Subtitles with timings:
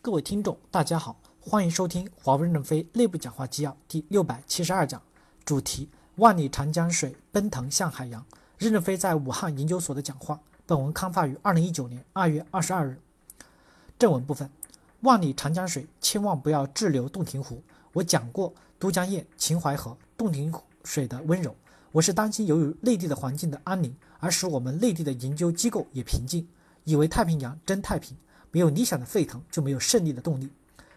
[0.00, 5.02] 各位听众，大家好，欢迎收听华为任正非内部讲话纪要第六百七十二讲，
[5.44, 8.24] 主题：万里长江水奔腾向海洋。
[8.58, 10.38] 任正非在武汉研究所的讲话。
[10.64, 13.00] 本文刊发于二零一九年二月二十二日。
[13.98, 14.48] 正文部分：
[15.00, 17.60] 万里长江水千万不要滞留洞庭湖。
[17.92, 20.52] 我讲过都江堰、秦淮河、洞庭
[20.84, 21.54] 水的温柔。
[21.90, 26.46] 我是担心由于内地的环境的安宁，而使我们内地的研究机构也平静，
[26.84, 28.16] 以为太平洋真太平。
[28.50, 30.48] 没有理想的沸腾，就没有胜利的动力。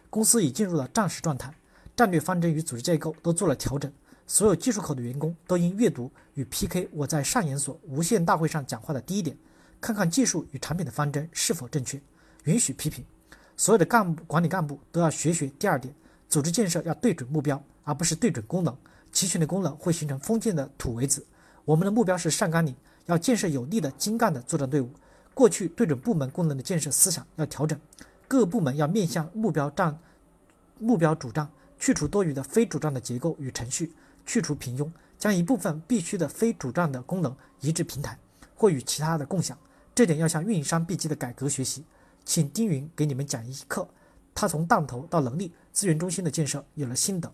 [0.09, 1.53] 公司已进入了战时状态，
[1.95, 3.91] 战略方针与组织结构都做了调整。
[4.27, 9.35] 所有技术口的员工都应阅读与 PK 我在上研所无限大会上讲话的第一点，
[9.81, 12.01] 看看技术与产品的方针是否正确，
[12.45, 13.03] 允许批评。
[13.57, 15.93] 所有的干部管理干部都要学学第二点，
[16.29, 18.75] 组织建设要对准目标，而不是对准功能。
[19.11, 21.25] 齐全的功能会形成封建的土围子。
[21.65, 22.73] 我们的目标是上甘岭，
[23.07, 24.89] 要建设有力的精干的作战队伍。
[25.33, 27.79] 过去对准部门功能的建设思想要调整，
[28.27, 29.97] 各部门要面向目标账、
[30.79, 31.49] 目标主账，
[31.79, 33.93] 去除多余的非主账的结构与程序，
[34.25, 38.17] 去除平庸，将一部分必须的非主账的功能移至平台
[38.55, 39.57] 或与其他的共享。
[39.95, 41.83] 这点要向运营商 B 级的改革学习。
[42.23, 43.87] 请丁云给你们讲一课，
[44.35, 47.31] 他从档头到能力资源中心的建设有了心得。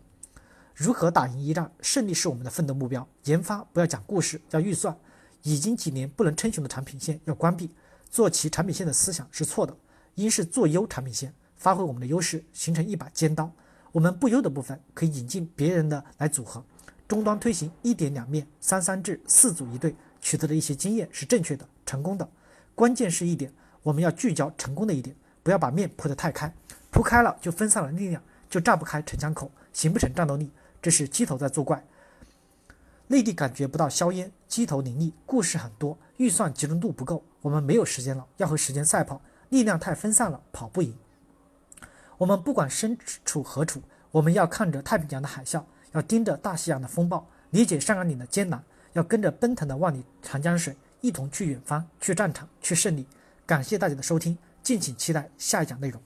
[0.73, 1.72] 如何打赢一战？
[1.82, 3.06] 胜利是我们的奋斗目标。
[3.26, 4.98] 研发不要讲故事，要预算。
[5.44, 7.70] 已经几年不能称雄的产品线要关闭。
[8.10, 9.76] 做其产品线的思想是错的，
[10.16, 13.52] 应是做优产品线，发挥我们的优势，形成一把尖刀。
[13.92, 16.64] 我们不优的部分可以引进别人的来组合。
[17.08, 22.30] 终端推行一点两面、三三制、四组一队，取得的一些经验是正确的、成功的。
[22.76, 26.54] 关键是一点，我们要聚焦成功的一点，不要把面铺得太开，
[26.92, 30.52] 铺开了就分散了力量，就炸不开城墙口，形不成战斗力。
[30.82, 31.84] 这是鸡头在作怪。
[33.08, 40.94] 内地感觉不到硝烟，鸡头林立，故事很多，预算集中度不够，我们没有时间了，要和时间赛跑，力量太分散了，跑不赢。
[42.17, 43.81] 我们不管身处何处，
[44.12, 53.08] 我们要看着太平洋的海啸，要盯着大西洋的风暴，理解上甘岭的艰难，要跟着奔腾的万里长江水，一同去远方，去战场，去胜利。
[53.45, 56.02] 感谢大家的收听，敬请期待下一讲内容。